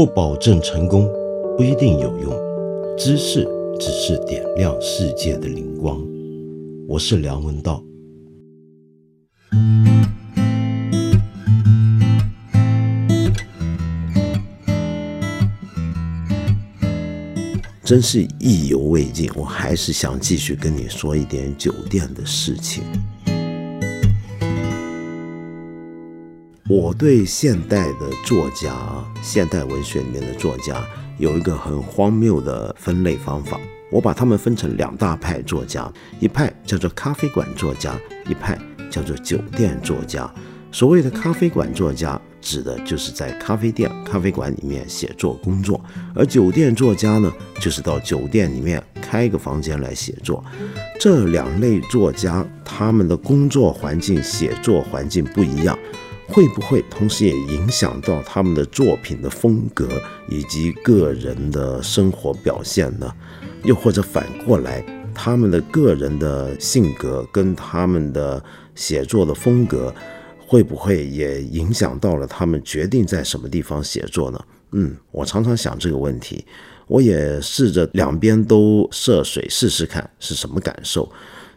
[0.00, 1.06] 不保证成功，
[1.58, 2.32] 不一定有用。
[2.96, 3.46] 知识
[3.78, 6.02] 只是点亮世界的灵光。
[6.88, 7.84] 我是梁文道。
[17.84, 22.84] 真是意犹未尽，我还是想继续跟你说一点酒店的事情。
[26.72, 28.72] 我对现代的作家，
[29.20, 30.80] 现代文学里面的作家
[31.18, 33.58] 有一个很荒谬的分类方法，
[33.90, 38.56] 我把他们分成两大派作家，一派叫做咖啡馆作家，一派
[38.88, 40.32] 叫做酒店作家。
[40.70, 45.76] 所谓的咖啡馆作家，指的就是在咖啡店、咖啡馆里面写作工作；
[46.14, 50.44] 而酒店作家呢，就是到酒店里面开一个房间来写作。
[51.00, 55.76] 这两类作家，他们的工作环境、写作环境不一样，
[56.30, 59.88] 会不会同时也影响到他们的作品的风格
[60.28, 63.12] 以及个人的生活表现呢？
[63.64, 64.82] 又或者反过来，
[65.14, 68.42] 他们的个人的性格跟他们的
[68.74, 69.92] 写作的风格？
[70.46, 74.44] 会不会也影响到了他们决定在什么地方写作呢？
[74.72, 76.44] 嗯，我常常想这个问题，
[76.88, 81.08] 我也试着两边都涉水试试看是什么感受。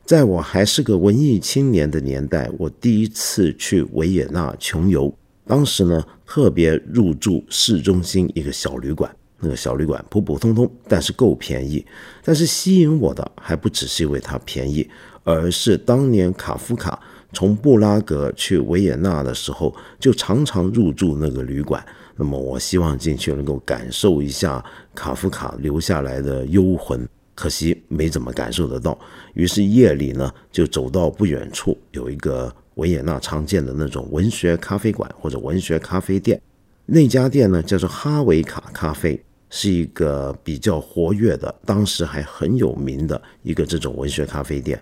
[0.05, 5.13] 在我还是个文艺青年的年代，我第一次去维也纳穷游，
[5.47, 11.85] 当时呢特别入住市中心一个小旅馆，那个小旅馆普普通通，但是够便宜。
[12.21, 14.85] 但是吸引我的还不只是因为它便宜，
[15.23, 16.99] 而是当年卡夫卡。
[17.31, 21.83] 从布拉格去维也纳的时候，就常常入住那个旅馆。
[22.15, 28.97] 那么，我希望进去能够感受一下卡夫卡留下来的幽魂，可惜没怎么感受得到。
[29.33, 36.41] 于是夜里呢，就走到不远处有一个维也纳常见的那种文学咖啡馆或者文学咖啡店。
[36.85, 44.81] 那家店呢叫做哈维卡咖啡，是一个比较活跃的，当时还很有名的一个这种文学咖啡店。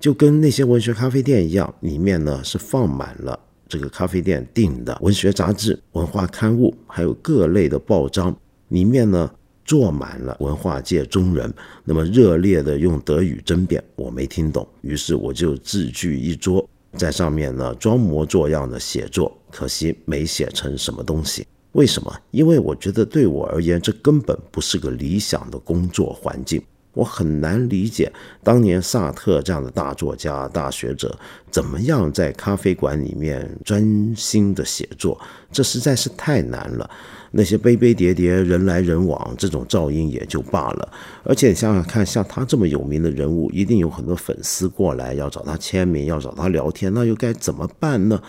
[0.00, 3.38] 就跟那些文学咖啡店一样，里面呢是放满了
[3.68, 8.34] 这个咖啡店订的文学杂志、文化刊物，还有各类的报章。
[8.68, 9.30] 里面呢
[9.64, 11.52] 坐满了文化界中人，
[11.84, 21.46] 那么热烈的用德语争辩，我没听懂，于是我就自聚一桌，在上面呢装模作样的写作，可惜没写成什么东西。
[21.72, 22.14] 为什么？
[22.30, 26.62] 因为我觉得对我而言，这根本不是个理想的工作环境。
[26.94, 28.10] 我很难理解
[28.42, 31.18] 当年萨特这样的大作家、大学者
[31.50, 35.20] 怎么样在咖啡馆里面专心的写作，
[35.52, 36.88] 这实在是太难了。
[37.36, 40.92] 那些杯杯叠叠、人来人往，这种噪音也就罢了。
[41.24, 48.22] 而且想想看，像他这么有名的人物，一定有很多粉丝过来要找他签名、要找他聊天，那又该怎么办呢？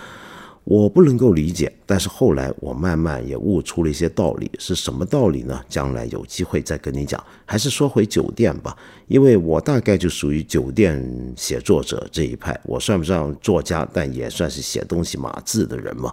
[0.66, 5.62] 我不能够理解，但是后来我慢慢也悟出了一些道理，是什么道理呢？
[5.70, 7.24] 将来有机会再跟你讲。
[7.46, 8.76] 还是说回酒店吧，
[9.08, 16.12] 因为我大概就属于酒店写作者这一派，我算不上作家，但也算是写东西码字的人嘛。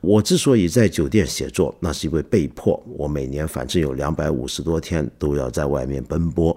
[0.00, 6.56] 我之所以在酒店写作，那是因为被迫，我每年反正有两百五十多天都要在外面奔波。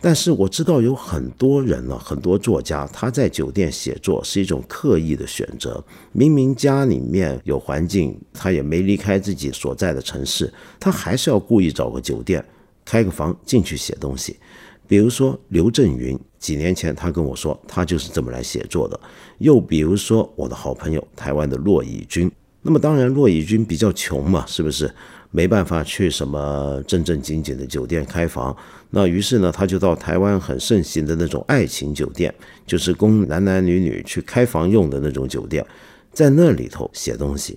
[0.00, 5.84] 但是我知道有很多人呢，很多作家他在酒店写作是一种刻意的选择。
[6.12, 12.42] 明明家里面有环境，他也没离开自己所在的城市，他还是要故意找个酒店，
[12.84, 14.36] 开个房进去写东西。
[14.88, 18.98] 比如说刘震云，几年前他跟我说，他就是这么来写作的。
[19.38, 22.28] 又比如说我的好朋友台湾的骆以军，
[22.62, 24.90] 那么当然骆以军比较穷嘛，是不是？
[25.32, 28.56] 没办法去什么正正经经的酒店开房，
[28.90, 32.34] 那于是呢，他就到台湾很盛行的那种爱情酒店，
[32.66, 35.64] 就是供男男女女去开房用的那种酒店，
[36.12, 37.56] 在那里头写东西。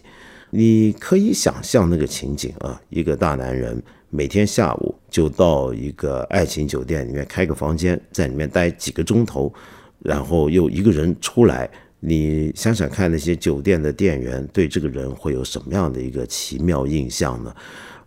[0.52, 3.82] 你可以想象那个情景啊，一个大男人
[4.12, 9.52] 每天下午就到一个爱情酒店里面开个房间，在里面待几个钟头，
[9.98, 11.68] 然后又一个人出来。
[12.06, 17.56] 你想想看，那些酒店的店员对这个人会有什么样的一个奇妙印象呢？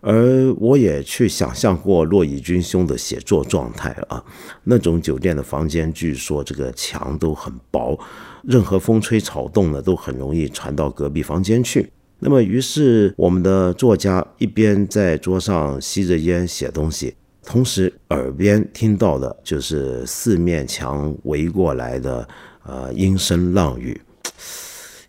[0.03, 4.23] 而我也去想象过骆以军兄的写作状态啊，
[4.65, 7.99] 那种酒店的房间，据说这个墙都很薄，
[8.45, 11.91] 任何风吹草动呢，都很容易传到隔壁房间去。
[12.19, 22.29] 那么，于是我们的作家一边在桌上吸着烟写东西，同时耳边听到的就是四面墙围过来的。
[22.67, 24.01] 呃，阴声浪语，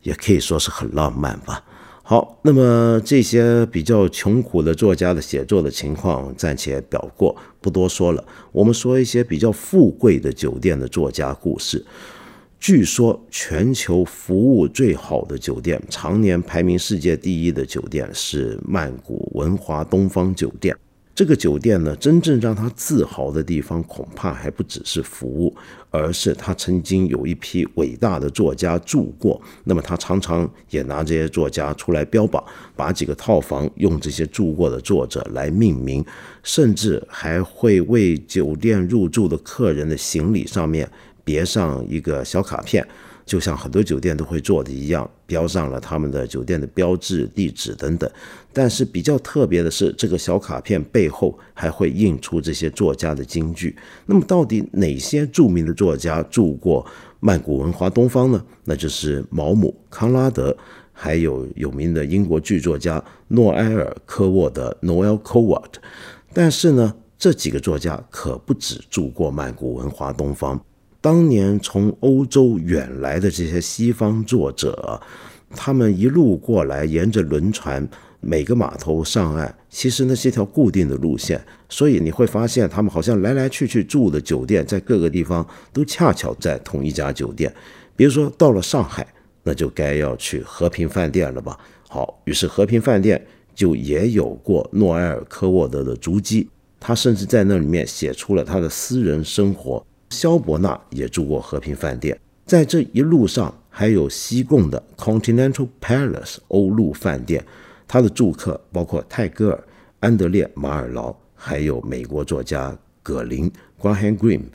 [0.04, 1.64] 也可以说是很浪漫吧。
[2.04, 8.24] 好，那么这些比较穷苦的作家的写作的情况暂且表过，不多说了。
[8.52, 11.84] 我们说一些比较富贵的酒店的作家故事。
[12.60, 20.76] 据说全球服务最好的酒店，常年排名世界第一的酒店是曼谷文华东方酒店。
[21.18, 25.52] 这个酒店呢，真正让他自豪的地方，恐怕还不只是服务，
[25.90, 29.42] 而是他曾经有一批伟大的作家住过。
[29.64, 32.44] 那么他常常也拿这些作家出来标榜，
[32.76, 36.06] 把几个套房用这些住过的作者来命名，
[36.44, 40.88] 甚至还会为酒店入住的客人的行李上面
[41.24, 42.88] 别上一个小卡片。
[43.28, 48.10] 就像很多酒店都会做的一样，标上了他们的酒店的标志、地址等等。
[48.54, 53.76] 但是比较特别的是，这个小卡片背后还会印出这些作家的金句。
[54.06, 56.84] 那么，到底哪些著名的作家住过
[57.20, 58.44] 曼谷文华东方呢？
[58.64, 60.56] 那就是毛姆、康拉德，
[60.94, 65.74] 还有有名的英国剧作家诺埃尔·科沃德 （Noel Coward）。
[66.34, 70.60] 但是呢，这几个作家可不止住过曼谷文华东方。
[71.08, 75.02] 当年从欧洲远来的这些西方作者，
[75.52, 77.88] 他们一路过来，沿着轮船
[78.20, 87.50] 每个码头上岸，其实那是一条固定的路线，所以你会发现他们好像来来去去住的酒店，在各个地方都恰巧在同一家酒店。
[87.96, 89.08] 比如说到了上海，
[89.44, 91.58] 那就该要去和平饭店了吧？
[91.88, 93.26] 好，于是和平饭店
[93.56, 96.50] 就也有过诺埃尔·科沃德的足迹，
[96.82, 99.82] 他甚至在那里面写出了他的私人生活。
[100.10, 107.44] 萧伯纳也住过和平饭店，在这一路上还有西贡的 Continental Palace 欧陆饭店，
[107.88, 109.64] 他的住客包括泰戈尔、
[110.00, 114.46] 安德烈·马尔劳，还有美国作家葛林 （Graham Greene）。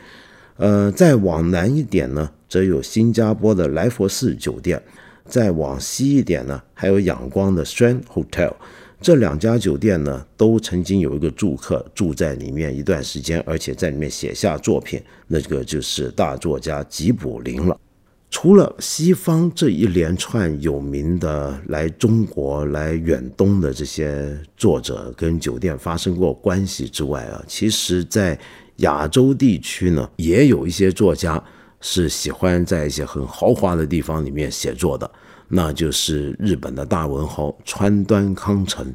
[0.56, 4.78] 呃，再往南一点呢，则有新加坡的莱佛士酒店；
[5.26, 8.52] 再往西一点呢，还有仰光的 Strand Hotel。
[9.02, 17.76] 这两家酒店呢，都曾经有一个住客住在里面一段时间，而且在里面写下作品，那个就是大作家吉卜林了。
[18.30, 28.38] 除了西方这一连串有名的来中国、来远东的这些作者跟酒店发生过关系之外啊，其实，在
[28.76, 31.42] 亚洲地区呢，也有一些作家
[31.80, 35.10] 是喜欢在一些很豪华的地方里面写作的。
[35.54, 38.90] 那就是日本的大文豪川端康成，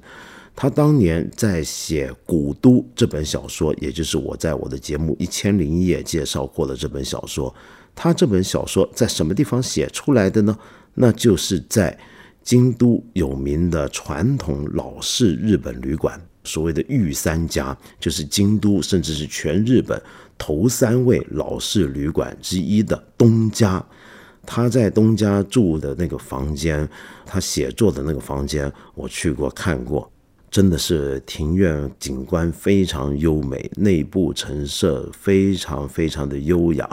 [0.56, 7.54] 他当年在写《古都》这本小说，也就是我在我的节目《一千零一夜》介绍过的这本小说。
[7.94, 10.58] 他这本小说在什么地方写出来的呢？
[10.96, 11.96] 那就是在
[12.44, 20.02] 京都有名的传统老式日本旅馆，所谓的御三家，就是京都甚至是全日本
[20.40, 23.86] 头三位老式旅馆之一的东家。
[24.48, 26.88] 他在东家住的那个房间，
[27.26, 30.10] 他写作的那个房间，我去过看过，
[30.50, 36.90] 真的是庭院景观非常优美，内部陈设非常非常的优雅，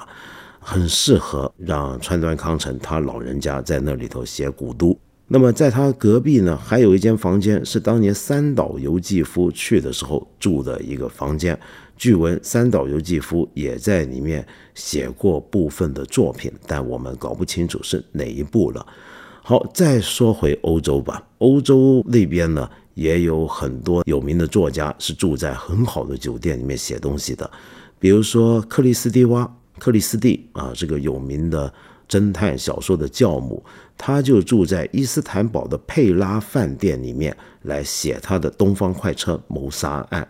[0.59, 4.99] 很适合让川端康成他老人家在那里头写古都。
[5.29, 11.59] 那么在他隔壁呢，还有一间房间是当年三岛由纪夫去的时候住的一个房间。
[11.97, 18.85] 据闻三岛由纪夫也在里面写过部分的作品，但我们搞不清楚是哪一部了。
[19.43, 21.23] 好，再说回欧洲吧。
[21.39, 27.51] 欧洲那边呢，也有很多有名的作家是住在很好的酒店里面写东西的，
[27.99, 31.73] 比如说克里斯蒂娃、克里斯蒂啊，这个有名的
[32.09, 33.63] 侦探小说的教母，
[33.97, 40.23] 他就住在伊斯坦堡的佩拉饭店里面来写他的《东方快车谋杀案》。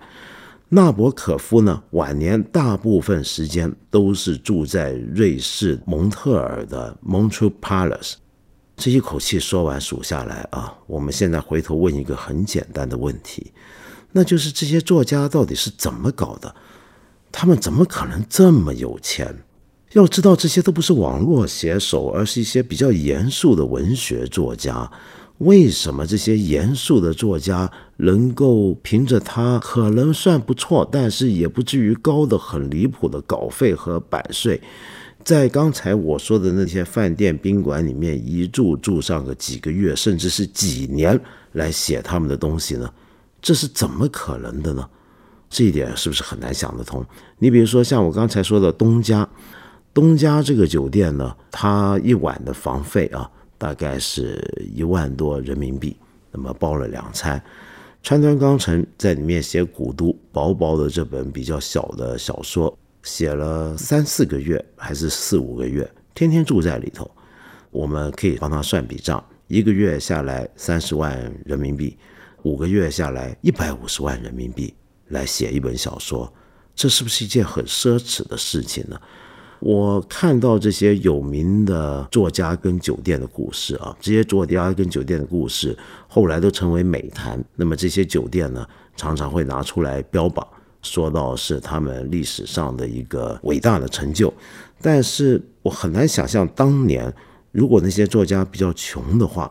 [0.71, 8.15] 纳博可夫呢，晚年大部分时间都是住在瑞士蒙特尔的 Montreux Palace。
[8.77, 13.53] 这一口气说完数下来啊，我们现在回头问一个很简单的问题，
[14.11, 16.53] 那就是这些作家到底是怎么搞的？
[17.31, 19.45] 他们怎么可能这么有钱？
[19.93, 24.91] 要知道，这些都不是网络写手，而是一些比较严肃的文学作家。
[25.39, 34.61] 为什么这些严肃的作家能够凭着他可能算不错，但是也不至于高的很离谱的稿费和版税，
[35.23, 41.19] 在刚才我说的那些饭店宾馆里面一住住上个几个月，甚至是几年
[41.53, 42.91] 来写他们的东西呢？
[43.41, 44.89] 这是怎么可能的呢？
[45.49, 47.05] 这一点是不是很难想得通？
[47.39, 49.29] 你比如说像我刚才说的东家，
[49.93, 53.31] 东家这个酒店呢，它一晚的房费啊。
[53.57, 54.37] 大概是
[54.75, 55.97] 一万多人民币，
[56.33, 57.43] 那么包了两餐。
[58.05, 67.11] 川端康成在里面写《古都》，薄薄的这本比较小的小说，写了三四个月还是四五个月，天天住在里头。
[67.71, 71.97] 我们可以帮他算笔账，一个月下来三十万人民币，
[72.43, 74.75] 五个月下来一百五十万人民币
[75.09, 76.31] 来写一本小说，
[76.75, 79.01] 这是不是一件很奢侈的事情呢？
[79.65, 85.75] 我看到这些有名的作家跟酒店的故事啊，这些作家跟酒店的故事
[86.07, 87.43] 后来都成为美谈。
[87.57, 90.47] 那么这些酒店呢，常常会拿出来标榜，
[90.83, 94.31] 说到是他们历史上的一个伟大的成就。
[94.83, 97.11] 但是我很难想象，当年
[97.51, 99.51] 如果那些作家比较穷的话，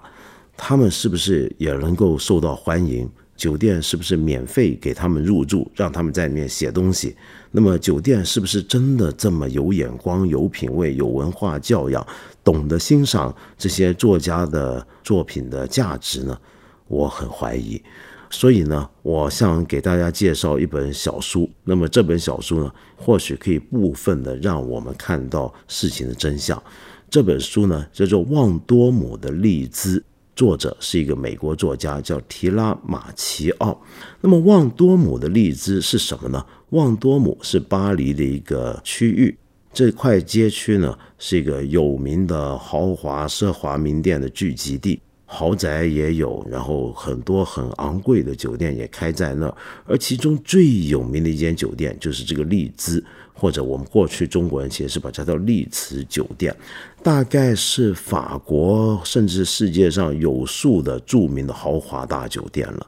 [0.55, 3.09] 他们是不是也能够受到欢迎？
[3.43, 7.13] 酒店是不是免费给他们入住，让他们在里面写东西？
[7.51, 12.07] 那么酒店是不是真的这么有眼光、有品位、有文化教养，
[12.41, 16.39] 懂得欣赏这些作家的作品的价值呢？
[16.87, 17.81] 我很怀疑。
[18.29, 21.49] 所以呢，我想给大家介绍一本小书。
[21.65, 26.63] 那么这本小书呢，或许可以部分的让我们看到事情的真相。
[27.09, 29.99] 这本书呢，叫做《旺多姆的利兹》。
[30.35, 33.79] 作者是一个美国作家，叫提拉马奇奥。
[34.21, 36.43] 那么，旺多姆的荔枝是什么呢？
[36.69, 39.37] 旺多姆是巴黎的一个区域，
[39.71, 49.57] 这块街区呢是一个有名的豪华奢华名店的聚集地，豪宅也有，然后很多很昂贵的酒店也开在那儿。
[49.85, 53.03] 而其中最有名的一间酒店就是这个利兹。
[53.35, 56.55] 或者我们过去中国人其实是把它叫丽兹酒店，
[57.01, 62.87] 大概是法国甚至世界上有数的著名的豪华大酒店了。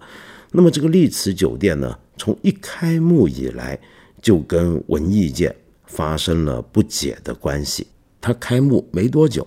[0.51, 3.77] 那么这个丽兹酒店呢，从一开幕以来
[4.22, 5.54] 就跟文艺界
[5.88, 7.88] 发生了不解的关系。
[8.22, 9.46] 它开幕没多久，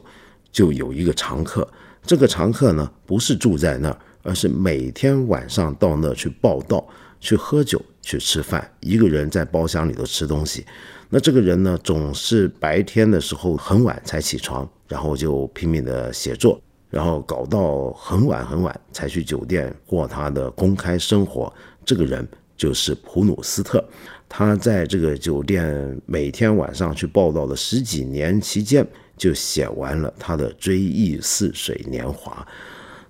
[0.50, 1.66] 就有一个常客，
[2.08, 6.82] 这个常客呢不是住在那儿，而是每天晚上到那儿去报道、
[7.20, 7.78] 去喝酒。
[8.00, 10.64] 去吃饭，一个人在包厢里头吃东西。
[11.10, 21.52] 那这个人呢，总是白天的时候很晚才起床，然后就拼命的写作，然后搞到很晚很晚才去酒店过他的公开生活。
[21.84, 23.84] 这个人就是普鲁斯特，
[24.26, 28.86] 他在这个酒店每天晚上去报道的十几年期间，
[29.18, 32.46] 就写完了他的《追忆似水年华》。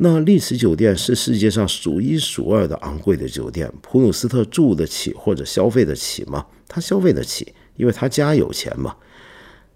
[0.00, 6.46] 那丽池酒店是世界上数一数二的昂贵的酒店，普鲁斯特住得起或者消费得起吗？
[6.68, 8.94] 他消费得起，因为他家有钱嘛。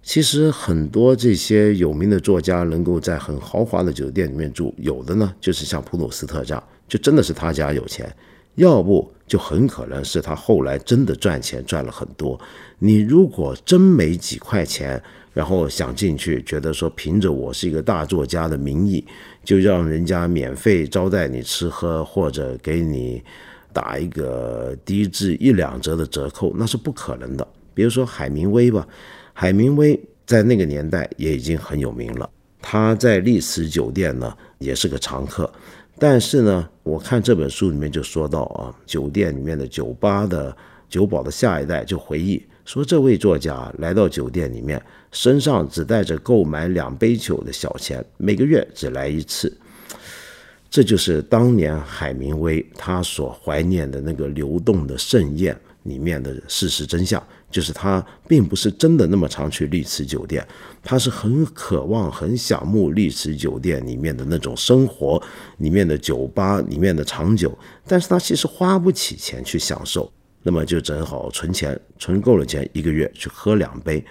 [0.01, 8.09] 其实很多这些有名的作家能够在很豪华的酒店里面住，有的呢就是像普鲁斯特这样，就真的是他家有钱，
[8.55, 12.41] 要不就很可能是他后来真的赚钱赚了很多。
[12.79, 15.03] 你如果真没几块钱。
[15.33, 19.05] 然后想进去，觉得说凭着我是一个大作家的名义，
[19.43, 23.23] 就让人家免费招待你吃喝，或者给你
[23.73, 27.47] 打一个低至一两折的折扣，那是不可能的。
[27.73, 28.87] 比如说海明威吧，
[29.33, 32.29] 海明威在那个年代也已经很有名了，
[32.61, 35.51] 他在丽思酒店呢也是个常客。
[35.99, 40.55] 但是呢，我看这本书里面就说到啊，酒店里面的酒吧的
[40.89, 42.45] 酒保的下一代就回忆。
[42.65, 49.53] 说这位作家来到酒店里面，身上只带着购买两杯酒的小钱，每个月只来一次。
[50.71, 60.47] 这就是当年海明威他所怀念的那个流动的盛宴里面的事实真相，就是他并不是真的那么常去丽池酒店，
[60.83, 65.23] 他是很渴望、很想慕丽池酒店里面的那种生活，
[65.59, 70.11] 里面的酒吧、里面的长久，但是他其实花不起钱去享受。
[70.43, 74.05] 那么就正好存钱，存够了钱，一个月去喝两杯。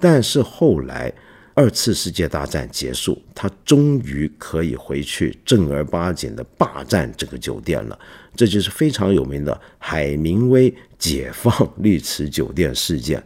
[0.00, 1.12] 但是后来
[1.54, 7.98] 二次世界大战结束，他终于可以回去正儿八经的霸占这个酒店了。
[8.34, 13.22] 这就是非常有名的海明威解放丽池酒店事件。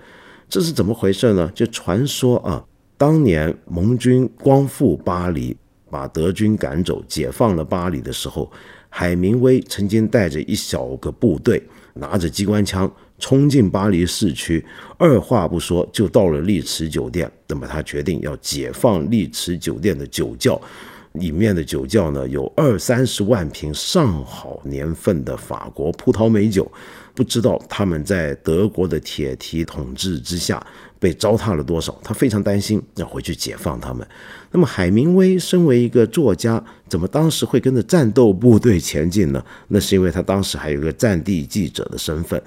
[0.48, 1.50] 这是怎么回事呢？
[1.54, 2.62] 就传说啊，
[2.96, 5.56] 当年盟军光复巴黎，
[5.90, 8.50] 把德军赶走，解放了巴黎的时候，
[8.90, 11.62] 海明威曾经带着一小个部队。
[11.98, 14.64] 拿着机关枪冲进巴黎市区，
[14.96, 17.30] 二话不说就到了丽池酒店。
[17.46, 20.60] 那么他决定要解放丽池酒店的酒窖，
[21.12, 26.70] 里面的酒窖呢有二三十万瓶上好年份的法国葡萄美酒。
[27.14, 30.64] 不知道他们在德国的铁蹄统治之下
[30.98, 34.06] 被糟蹋了多少，他非常担心，要回去解放他们。
[34.50, 39.44] 那么海明威身为一个作家，怎么当时会跟着战斗部队前进呢？
[39.68, 42.42] 那是因为他当时还有个战地记者的身份，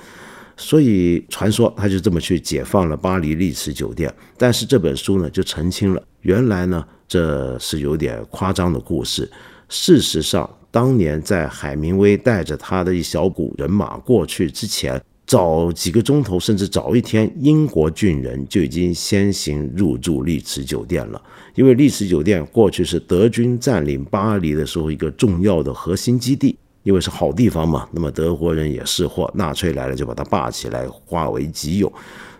[0.57, 4.13] 所以传说他就这么去解放了巴黎丽池酒店。
[4.37, 9.29] 但是这本书呢就澄清了，原来呢这是有点夸张的故事，
[9.69, 10.49] 事实上。
[10.73, 14.97] 当年在海明威带着他的一小股人马过去之前，
[15.31, 21.21] 早几个钟头，甚至早一天，英国军人就已经先行入住丽池酒店了。
[21.55, 27.87] 因为丽池酒店过去是德军占领巴黎的时候一个重要的核心基地，因为是好地方嘛。
[27.93, 31.89] 那么德国人也是货，纳粹来了就把它霸起来，化为己有。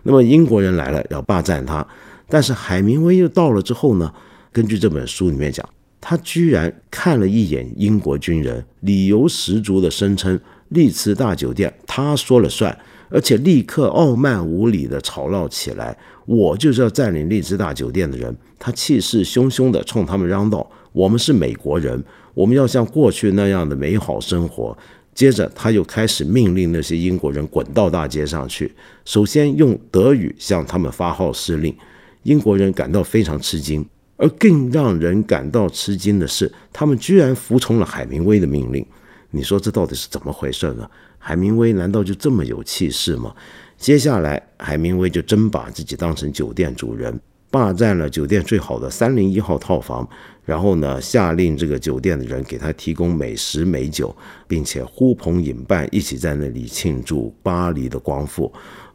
[0.02, 1.86] 那么英国人来了要霸占它。
[2.28, 4.12] 但是海明威又到了之后呢，
[4.52, 5.66] 根据这本书里面讲，
[5.98, 10.38] 他居然看了一眼英国军人，理由十足的声称
[10.72, 12.76] 丽兹大酒店他说了算，
[13.08, 15.96] 而且立刻傲慢无礼地吵闹起来。
[16.24, 18.34] 我就是要占领丽兹大酒店的人。
[18.58, 22.02] 他气势汹汹地冲他们嚷道：“我们是美国人，
[22.32, 24.76] 我们要像过去那样的美好生活。”
[25.14, 28.72] 接着，他又开始命令那些英国人滚到大街上去。
[29.04, 31.76] 首先用德语向他们发号施令，
[32.22, 33.84] 英国人感到非常吃惊。
[34.16, 38.86] 而更让人感到吃惊的是，他们居然服从了海明威的命令。
[39.32, 40.88] 你说这到底是怎么回事呢？
[41.18, 43.34] 海明威难道就这么有气势吗？
[43.76, 47.18] 接下来，海明威就真把自己当成酒店主人。
[47.50, 50.08] 霸占了酒店最好的三零一号套房，
[50.44, 54.14] 然后呢，下令这个酒店的人给他提供美食美酒，
[54.46, 58.50] 并且呼朋引伴一起在那里庆祝巴黎的光复。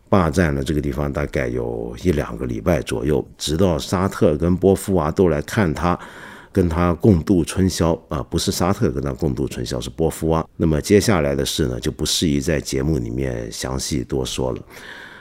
[0.09, 5.99] 霸占了这个地方大概有一两个礼拜左右，直到沙特跟波夫娃都来看他，
[6.57, 10.43] 跟他共度春宵啊，不是沙特跟他共度春宵，是波夫娃。
[10.55, 14.59] 那么接下来的事呢，就不适宜在节目里面详细多说了。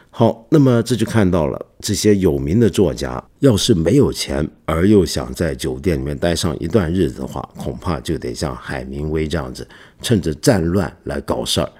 [0.09, 9.69] 好，那么这就看到了这些有名的作家，要是没有钱而又想在酒店里面待上一段日子的话，恐怕就得像海明威这样子，
[10.01, 11.71] 趁着战乱来搞事儿。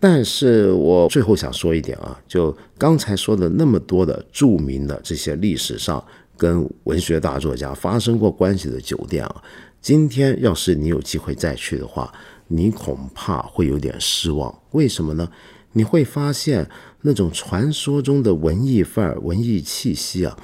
[0.00, 6.02] 但是我最后想说一点啊，就刚才说的那么多的著名的这些历史上
[6.36, 9.42] 跟文学大作家发生过关系的酒店啊，
[9.80, 12.12] 今天要是你有机会再去的话，
[12.48, 14.56] 你恐怕会有点失望。
[14.72, 15.28] 为什么呢？
[15.72, 16.68] 你会发现。
[17.06, 20.34] 那种传说中的文艺范儿、文艺气息啊，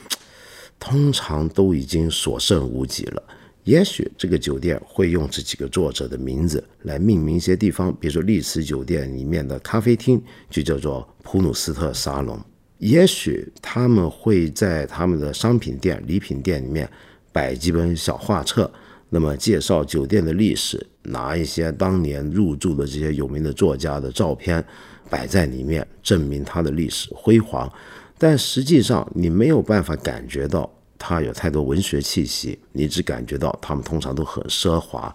[0.79, 3.23] 通常都已经所剩无几了。
[3.65, 12.39] 也许这个酒店会用这几个作者的名字来命名一些地方，比如说丽兹酒店里面的咖啡厅就叫做普鲁斯特沙龙。
[12.81, 16.87] 也许他们会在他们的商品店、礼品店里面
[17.33, 18.71] 摆几本小画册，
[19.09, 24.63] 那么介绍酒店的历史，拿一些当年入住的这些有名的作家的照片。
[25.09, 27.69] 摆在里面，证明它的历史辉煌，
[28.17, 35.13] 但实际上你没有办法感觉到它有太多文学气息，你只感觉到他们通常都很奢华。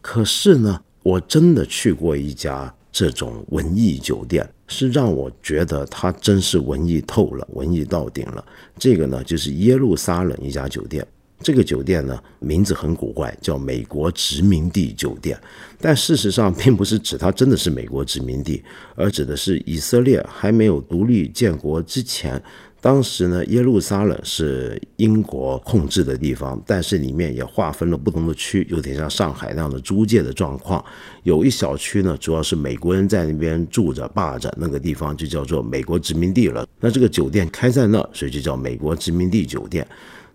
[0.00, 8.44] 可是呢，我真的去过一家这种文艺酒店，是让我觉得他真是文艺透了，文艺到顶了。
[8.78, 11.06] 这个呢，就是耶路撒冷一家酒店。
[11.44, 15.38] 这个酒店呢，名字很古怪，叫美国殖民地酒店。
[15.78, 18.64] 但事实上，并不是指它真的是美国殖民地，
[18.96, 22.42] 而指的是以色列还没有独立建国之前，
[22.80, 30.82] 当时呢，耶路撒冷是英国控制的地方，但是里面也划分了不同的区，有点像上海那样的租界的状况。
[31.24, 36.66] 有一小区呢，主要是美国人在那边住着、霸着，那个地方就叫做美国殖民地了。
[36.80, 39.86] 那这个酒店开在那儿，所以就叫美国殖民地酒店。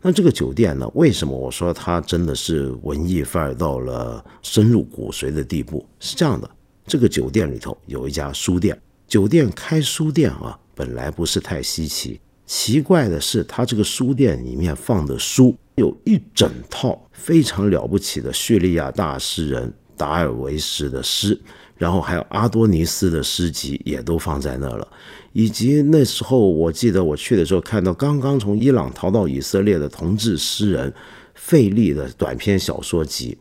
[0.01, 0.89] 那这个酒店呢？
[0.93, 5.85] 为什么我说它真的是文艺范儿到了深入骨髓的地步？
[5.99, 6.49] 是这样的，
[6.85, 12.19] 这个酒店里头有一家书店，酒店开书店啊，本来不是太稀奇。
[12.45, 21.39] 奇怪的是，它这个书店里面放的书有一整套非常了不起的叙利亚大诗人达尔维什的诗，
[21.79, 24.87] 然后还有阿多尼斯的诗集也都放在那儿了。
[25.33, 30.93] 以及那时候，我记得我去的时候，看到刚刚从伊朗逃到以色列的同志诗人
[31.33, 33.37] 费利的短篇小说集。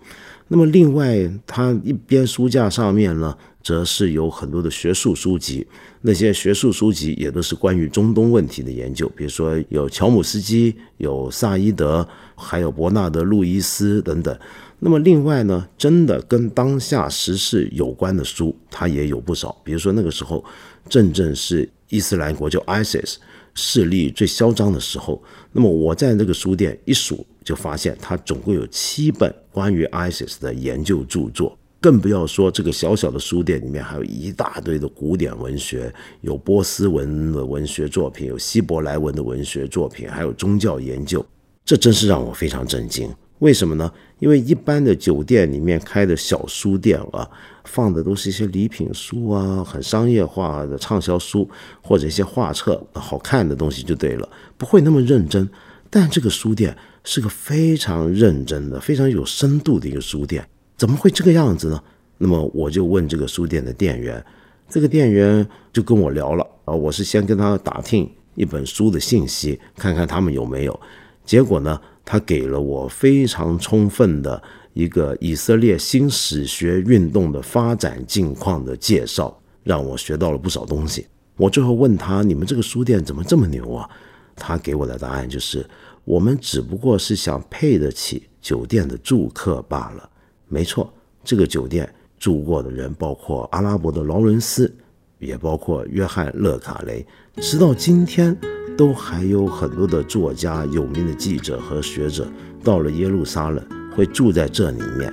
[0.50, 5.66] 那么，另外，他一边书架上面呢，则是有很多的学术书籍。
[6.00, 14.38] 那些学术书籍也都是关于中东问题的研究，比如说有乔姆斯基、有萨伊德，还有伯纳德·路易斯等等。
[14.80, 19.60] 那么，另外呢，真的跟当下时事有关的书，他也有不少。
[19.64, 20.44] 比如说那个时候，
[20.88, 21.68] 正正是。
[21.90, 23.14] 伊斯兰国就 ISIS
[23.54, 41.24] 势力最嚣张的时候，那么我在那个书店一数，就发现它总共有七本关于 ISIS 的研究著作，更不要说这个小小的书店里面还有一大堆的古典文学，有波斯文的文学作品，有希伯来文的文学作品，还有宗教研究，
[41.64, 43.10] 这真是让我非常震惊。
[43.38, 43.90] 为什么呢？
[44.18, 47.28] 因为一般的酒店里面开的小书店啊，
[47.64, 51.48] 放的都是一些礼品书啊，很商业化的畅销书，
[51.80, 55.48] 或者一些画册，好看的东西就对了，不会那么认真。
[55.88, 60.44] 但这个书店是个非常认真的、非常有深度的一个书店，
[60.76, 61.80] 怎么会这个样子呢？
[62.18, 64.22] 那么我就问这个书店的店员，
[64.68, 70.80] 这个店员就跟我聊了啊，我是先跟他打听一本书的信息，看看他们有没有，
[71.24, 71.80] 结果呢？
[72.10, 74.42] 他给了我非常充分的
[74.72, 81.06] 一个以色列新史学运动的发展境况的介绍，让我学到了不少东西。
[81.36, 83.86] 我最后问他：“你们这个书店怎么这么牛啊？”
[84.34, 85.68] 他给我的答案就是
[86.06, 90.08] ：“我们只不过是想配得起酒店的住客罢了。
[90.48, 90.90] 没错，
[91.22, 91.86] 这个酒店
[92.18, 94.74] 住过的人包括阿拉伯的劳伦斯，
[95.18, 97.06] 也包括约翰·勒卡雷。
[97.36, 98.34] 直到今天，
[98.78, 102.28] 都还有很多的作家、有名的记者和学者
[102.62, 103.60] 到了耶路撒冷
[103.96, 105.12] 会住在这里面。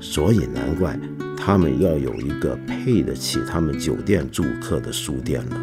[0.00, 0.98] 所以难怪
[1.36, 5.56] 他们要有一个配得起他们酒店住客的书店了。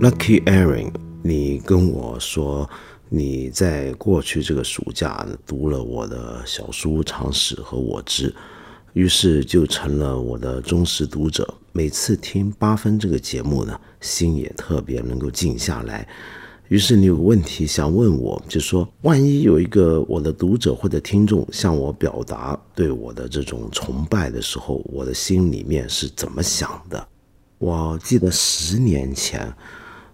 [0.00, 2.70] Lucky Aaron，你跟我说
[3.08, 8.30] 你在过去这个暑假读了我的小书《常识》和《我知》，
[8.92, 11.52] 于是就成了我的忠实读者。
[11.72, 16.06] 每次听八分这个节目呢，心也特别能够静下来。
[16.68, 27.08] 于是你有个问题想问我，就说万一有一个我的读者或者听众向我表达对我的这种崇拜的时候，我的心里面是怎么想的？
[27.58, 29.52] 我记得十年前，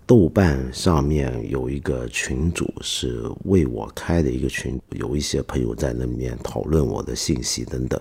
[0.07, 8.01] 豆瓣上面有一个群主是为我开的一个群，有一些朋友在那里面讨论我的信息等等。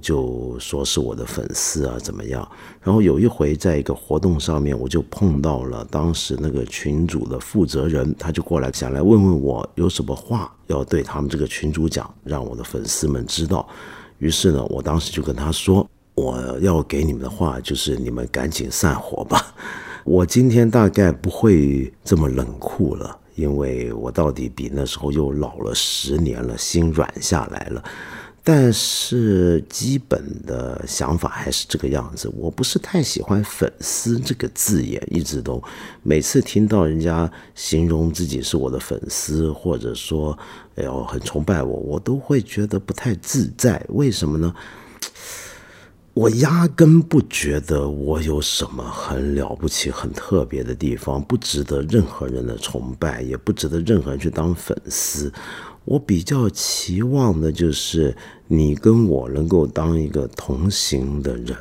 [0.00, 2.48] 就说是我的粉丝啊，怎么样？
[2.80, 13.68] 然后有一回在一个活动上面，我就碰到了当时那个群主的负责人，他就过来想来问问我有什么话要对他们这个群主讲，让我的粉丝们知道。
[14.18, 19.54] 于是呢，我当时就跟他说，我要给你们的话就是你们赶紧散伙吧。
[20.04, 27.84] 我今天大概不会这么冷酷了，因为我到底比那时候又老了十年了，心软下来了。
[28.50, 32.32] 但是基本的想法还是这个样子。
[32.34, 35.62] 我不是太喜欢“粉丝”这个字眼，一直都
[36.02, 40.38] 每次听到人家形容自己是我的粉丝，或者说
[40.76, 43.84] 哎呦很崇拜我，我都会觉得不太自在。
[43.90, 44.54] 为什么呢？
[46.14, 55.30] 我压根不觉得我有什么很了不起、很特别的地方，不值得任何人的崇拜，也不值得任何人去当粉丝。
[55.88, 58.14] 我比较期望的就是
[58.46, 61.56] 你跟我能够当一个同行的人，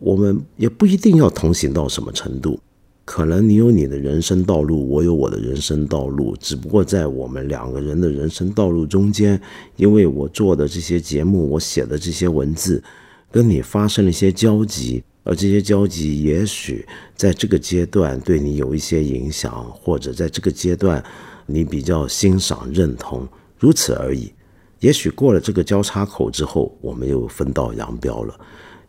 [0.00, 2.58] 我们也不一定要同行到什么程度，
[3.04, 9.40] 可能你有你的人生道路，我有我的人生道路，只不过在我们两个人的人生道路中间，
[9.76, 12.82] 因为我做的这些节目，我写的这些文字，
[13.30, 21.00] 跟你发生了一些交集，而这些交集也许在这个阶段对你有一些影响，或者在这个阶段
[21.46, 23.28] 你比较欣赏认同。
[23.60, 24.32] 如此而已，
[24.80, 28.34] 也许过了这个交叉口之后，我们又分道扬镳了。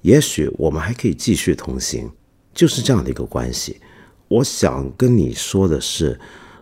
[0.01, 2.09] 也许我们还可以继续同行，
[2.53, 3.79] 就是这样的一个关系。
[4.29, 6.17] 我想跟你说的是，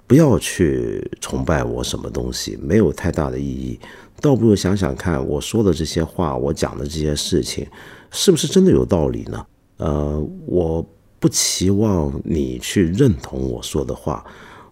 [0.08, 3.80] 不要去崇拜我什么东西，没有太大的意义。
[4.20, 7.66] 倒不如想想看，我说的这些话，我讲的这些事情，
[8.10, 9.46] 是不是真的有道理呢？
[9.78, 10.84] 呃，我
[11.20, 14.26] 不期望你去认同我说的话。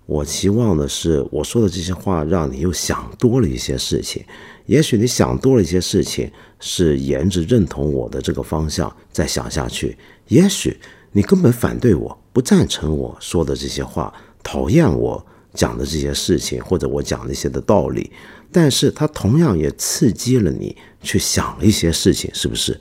[0.08, 4.24] 我期望的是，我说的这些话让你又想多了一些事情。
[4.66, 9.98] 也许你想多了一些事情，是沿着认同我的这个方向再想下去。
[10.30, 10.78] 也许
[11.12, 18.10] 你根本反对我，不赞成我说的这些话，讨厌我讲的这些事情，或者我讲那些的道理。
[18.50, 22.80] 但是它同样也刺激了你去想一些事情，是不是？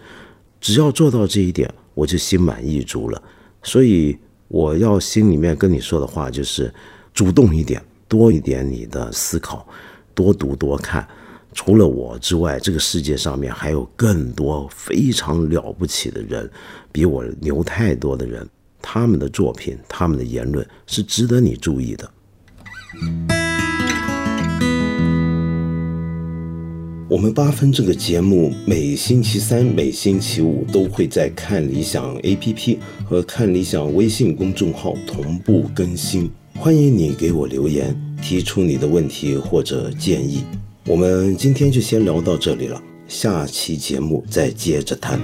[0.60, 3.20] 只要做到这一点，我就心满意足了。
[3.64, 6.72] 所以我要心里面跟你说的话就是。
[7.16, 9.66] 主动一点，多一点你的思考，
[10.14, 11.08] 多读多看。
[11.54, 16.50] 除了我之外，这个世界上面还有更多非常了不起的人，
[16.92, 18.46] 比我牛太多的人。
[18.82, 22.10] 他们的作品，他们的言论是值得你注意的。
[27.08, 32.76] 我们八分这个节目，每星期三、每星期五都会在看理想 APP
[33.06, 36.30] 和看理想微信公众号同步更新。
[36.58, 40.42] 欢迎你给我留言，提出你的问题或者建议。
[40.86, 45.20] 我们今天就先聊到这里了，下期节目再接着谈。